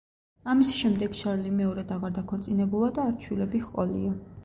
[0.53, 4.21] ამის შემდეგ შარლი მეორედ აღარ დაქორწინებულა და არც შვილები ჰყოლია.